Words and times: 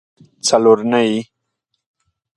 څلرنۍ 0.47 1.11